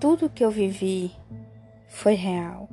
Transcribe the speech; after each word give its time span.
tudo 0.00 0.30
que 0.30 0.42
eu 0.42 0.50
vivi 0.50 1.12
foi 1.86 2.14
real. 2.14 2.68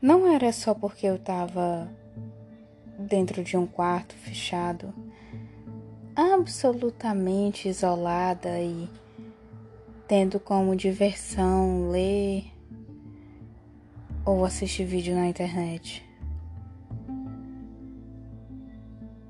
Não 0.00 0.32
era 0.32 0.52
só 0.52 0.72
porque 0.72 1.06
eu 1.06 1.16
estava 1.16 1.90
dentro 2.96 3.42
de 3.42 3.56
um 3.56 3.66
quarto 3.66 4.14
fechado, 4.14 4.94
absolutamente 6.14 7.68
isolada 7.68 8.60
e 8.60 8.88
tendo 10.06 10.38
como 10.38 10.76
diversão 10.76 11.90
ler 11.90 12.44
ou 14.24 14.44
assistir 14.44 14.84
vídeo 14.84 15.16
na 15.16 15.26
internet. 15.26 16.08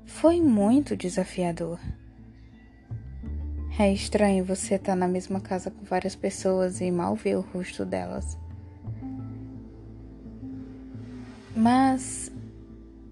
Foi 0.05 0.39
muito 0.39 0.95
desafiador. 0.95 1.79
É 3.77 3.91
estranho 3.91 4.45
você 4.45 4.75
estar 4.75 4.93
tá 4.93 4.95
na 4.95 5.05
mesma 5.05 5.41
casa 5.41 5.69
com 5.69 5.83
várias 5.83 6.15
pessoas 6.15 6.79
e 6.79 6.89
mal 6.89 7.13
ver 7.13 7.35
o 7.35 7.41
rosto 7.41 7.83
delas. 7.85 8.37
Mas 11.53 12.31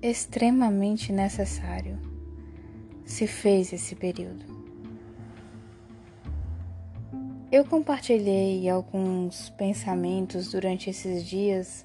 extremamente 0.02 1.12
necessário 1.12 2.00
se 3.06 3.28
fez 3.28 3.74
esse 3.74 3.94
período. 3.94 4.46
Eu 7.52 7.66
compartilhei 7.66 8.70
alguns 8.70 9.50
pensamentos 9.50 10.50
durante 10.50 10.90
esses 10.90 11.26
dias, 11.26 11.84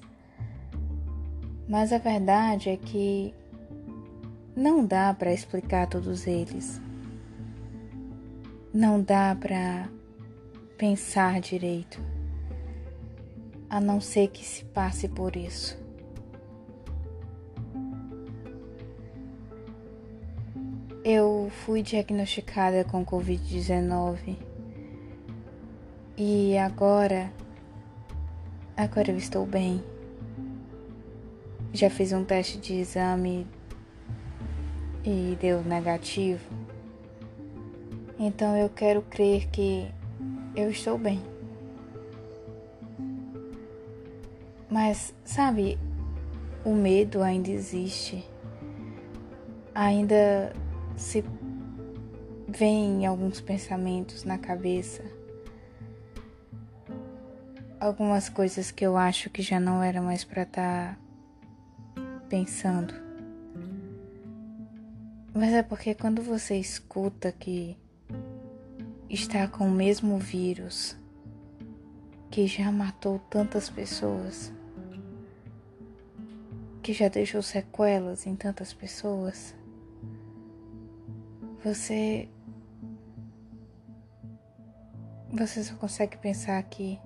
mas 1.67 1.91
a 1.91 1.97
verdade 1.97 2.69
é 2.69 2.77
que 2.77 3.33
não 4.55 4.85
dá 4.85 5.13
para 5.13 5.33
explicar 5.33 5.85
todos 5.87 6.25
eles. 6.25 6.81
Não 8.71 9.01
dá 9.01 9.35
para 9.35 9.89
pensar 10.77 11.41
direito, 11.41 11.99
a 13.67 13.81
não 13.81 13.99
ser 13.99 14.27
que 14.27 14.45
se 14.45 14.63
passe 14.63 15.07
por 15.07 15.35
isso. 15.35 15.75
Eu 21.03 21.51
fui 21.65 21.81
diagnosticada 21.81 22.83
com 22.83 23.03
Covid-19 23.03 24.37
e 26.15 26.55
agora, 26.59 27.33
agora 28.77 29.09
eu 29.09 29.17
estou 29.17 29.47
bem. 29.47 29.83
Já 31.73 31.89
fiz 31.89 32.13
um 32.13 32.23
teste 32.23 32.59
de 32.59 32.75
exame 32.75 33.47
e 35.03 35.35
deu 35.41 35.63
negativo. 35.63 36.58
Então 38.19 38.57
eu 38.57 38.67
quero 38.67 39.01
crer 39.03 39.47
que 39.47 39.89
eu 40.53 40.69
estou 40.69 40.97
bem. 40.97 41.21
Mas, 44.69 45.15
sabe, 45.23 45.79
o 46.65 46.73
medo 46.73 47.23
ainda 47.23 47.49
existe. 47.49 48.27
Ainda 49.73 50.51
se 50.97 51.23
vem 52.45 53.05
alguns 53.05 53.39
pensamentos 53.39 54.25
na 54.25 54.37
cabeça. 54.37 55.01
Algumas 57.79 58.27
coisas 58.27 58.69
que 58.69 58.85
eu 58.85 58.97
acho 58.97 59.29
que 59.29 59.41
já 59.41 59.61
não 59.61 59.81
era 59.81 60.01
mais 60.01 60.25
para 60.25 60.43
estar 60.43 60.95
tá 61.95 62.01
pensando. 62.27 62.93
Mas 65.33 65.53
é 65.53 65.63
porque 65.63 65.95
quando 65.95 66.21
você 66.21 66.57
escuta 66.57 67.31
que 67.31 67.77
está 69.09 69.47
com 69.47 69.67
o 69.67 69.71
mesmo 69.71 70.19
vírus 70.19 70.95
que 72.29 72.45
já 72.45 72.71
matou 72.71 73.19
tantas 73.29 73.69
pessoas, 73.69 74.53
que 76.83 76.93
já 76.93 77.07
deixou 77.07 77.41
sequelas 77.41 78.27
em 78.27 78.35
tantas 78.35 78.71
pessoas, 78.71 79.55
você. 81.63 82.29
Você 85.31 85.63
só 85.63 85.75
consegue 85.75 86.17
pensar 86.17 86.61
que 86.63 86.99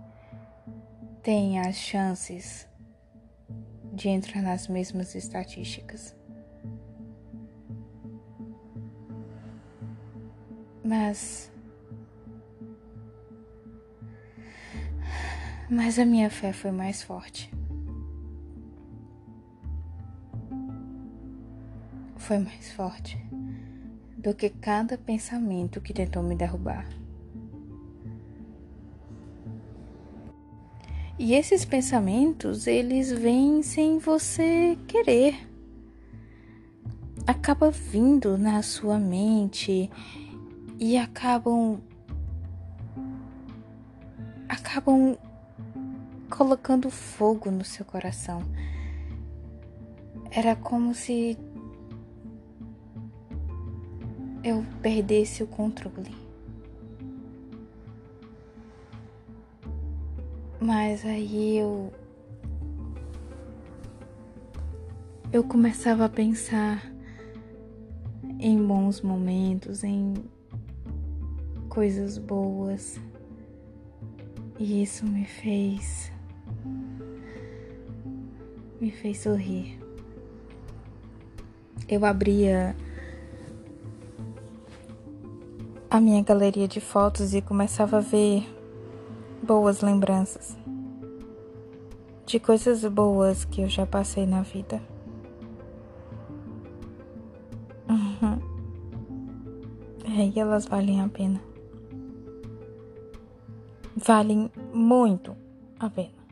tem 1.21 1.59
as 1.59 1.75
chances 1.75 2.67
de 3.93 4.09
entrar 4.09 4.41
nas 4.41 4.67
mesmas 4.67 5.15
estatísticas. 5.15 6.15
Mas. 10.83 11.52
Mas 15.69 15.97
a 15.97 16.05
minha 16.05 16.29
fé 16.29 16.51
foi 16.53 16.71
mais 16.71 17.01
forte. 17.01 17.51
Foi 22.17 22.37
mais 22.37 22.71
forte 22.71 23.17
do 24.17 24.33
que 24.33 24.49
cada 24.49 24.97
pensamento 24.97 25.81
que 25.81 25.93
tentou 25.93 26.23
me 26.23 26.35
derrubar. 26.35 26.87
E 31.17 31.33
esses 31.33 31.63
pensamentos, 31.63 32.65
eles 32.65 33.11
vêm 33.11 33.61
sem 33.61 33.99
você 33.99 34.77
querer. 34.87 35.35
Acaba 37.27 37.69
vindo 37.69 38.37
na 38.37 38.61
sua 38.61 38.97
mente 38.97 39.89
e 40.79 40.97
acabam 40.97 41.79
acabam 44.49 45.17
colocando 46.35 46.89
fogo 46.89 47.51
no 47.51 47.63
seu 47.63 47.85
coração. 47.85 48.41
Era 50.31 50.55
como 50.55 50.95
se 50.95 51.37
eu 54.43 54.65
perdesse 54.81 55.43
o 55.43 55.47
controle. 55.47 56.15
Mas 60.59 61.05
aí 61.05 61.57
eu 61.57 61.93
eu 65.31 65.43
começava 65.43 66.05
a 66.05 66.09
pensar 66.09 66.83
em 68.39 68.57
bons 68.65 69.01
momentos, 69.01 69.83
em 69.83 70.15
coisas 71.69 72.17
boas. 72.17 72.99
E 74.57 74.81
isso 74.81 75.05
me 75.05 75.25
fez. 75.25 76.12
Me 78.79 78.91
fez 78.91 79.19
sorrir. 79.19 79.79
Eu 81.87 82.05
abria 82.05 82.75
a 85.89 85.99
minha 85.99 86.23
galeria 86.23 86.67
de 86.67 86.79
fotos 86.79 87.33
e 87.33 87.41
começava 87.41 87.97
a 87.97 88.01
ver 88.01 88.43
boas 89.41 89.81
lembranças 89.81 90.57
de 92.25 92.39
coisas 92.39 92.83
boas 92.85 93.45
que 93.45 93.61
eu 93.61 93.69
já 93.69 93.85
passei 93.85 94.25
na 94.25 94.41
vida. 94.41 94.81
Uhum. 97.89 98.39
É, 100.17 100.25
e 100.33 100.39
elas 100.39 100.65
valem 100.65 101.01
a 101.01 101.07
pena 101.09 101.53
valem 103.95 104.51
muito 104.73 105.35
a 105.79 105.89
pena. 105.89 106.22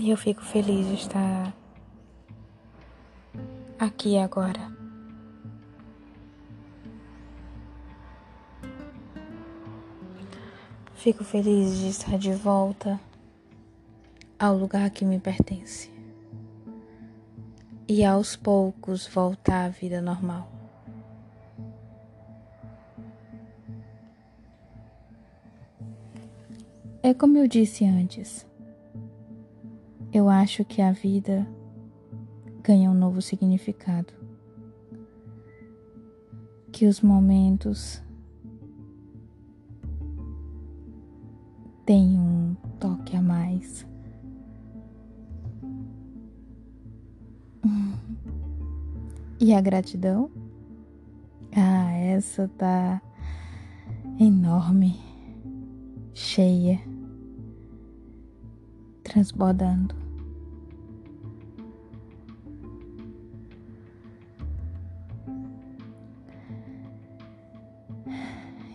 E 0.00 0.08
eu 0.08 0.16
fico 0.16 0.42
feliz 0.42 0.86
de 0.86 0.94
estar 0.94 1.54
aqui 3.78 4.16
agora. 4.16 4.74
Fico 10.94 11.22
feliz 11.22 11.76
de 11.76 11.88
estar 11.88 12.16
de 12.16 12.32
volta 12.32 12.98
ao 14.38 14.56
lugar 14.56 14.88
que 14.88 15.04
me 15.04 15.20
pertence 15.20 15.90
e 17.86 18.02
aos 18.02 18.36
poucos 18.36 19.06
voltar 19.06 19.66
à 19.66 19.68
vida 19.68 20.00
normal. 20.00 20.50
É 27.02 27.12
como 27.12 27.36
eu 27.36 27.46
disse 27.46 27.84
antes. 27.84 28.49
Eu 30.12 30.28
acho 30.28 30.64
que 30.64 30.82
a 30.82 30.92
vida 30.92 31.46
ganha 32.62 32.90
um 32.90 32.94
novo 32.94 33.22
significado. 33.22 34.12
Que 36.72 36.86
os 36.86 37.00
momentos 37.00 38.02
têm 41.84 42.18
um 42.18 42.56
toque 42.78 43.16
a 43.16 43.22
mais. 43.22 43.86
E 49.38 49.54
a 49.54 49.60
gratidão 49.60 50.30
dispensa 52.20 52.50
tá 52.58 53.02
enorme, 54.18 55.00
cheia, 56.12 56.80
transbordando. 59.02 59.99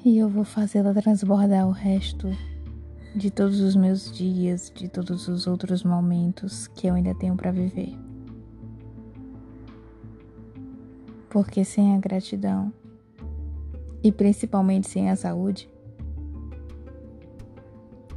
E 0.06 0.20
eu 0.20 0.30
vou 0.30 0.44
fazê-la 0.44 0.94
transbordar 0.94 1.68
o 1.68 1.72
resto 1.72 2.30
de 3.16 3.32
todos 3.32 3.60
os 3.60 3.76
meus 3.76 4.16
dias, 4.16 4.72
de 4.72 4.88
todos 4.88 5.28
os 5.28 5.48
outros 5.48 5.84
momentos 5.84 6.68
que 6.68 6.86
eu 6.86 6.94
ainda 6.94 7.16
tenho 7.16 7.36
para 7.36 7.52
viver. 7.52 7.98
Porque 11.28 11.66
sem 11.66 11.96
a 11.96 12.00
gratidão, 12.00 12.72
e 14.04 14.12
principalmente 14.12 14.88
sem 14.88 15.10
a 15.10 15.16
saúde, 15.16 15.68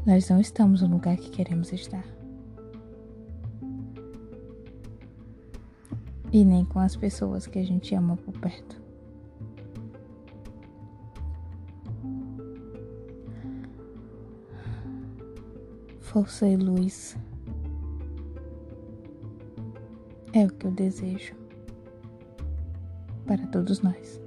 nós 0.05 0.29
não 0.29 0.43
estamos 0.43 0.83
no 0.83 0.89
lugar 0.89 1.17
que 1.17 1.31
queremos 1.31 1.73
estar. 1.73 2.05
E 6.31 6.45
nem 6.45 6.67
com 6.67 6.81
as 6.81 6.95
pessoas 6.95 7.47
que 7.47 7.59
a 7.59 7.65
gente 7.65 7.95
ama 7.95 8.15
por 8.15 8.39
perto. 8.39 8.88
Força 16.19 16.49
e 16.49 16.57
luz 16.57 17.17
é 20.33 20.45
o 20.47 20.51
que 20.51 20.67
eu 20.67 20.73
desejo 20.73 21.33
para 23.25 23.47
todos 23.47 23.81
nós. 23.83 24.21